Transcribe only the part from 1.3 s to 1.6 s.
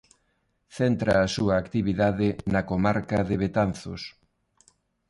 súa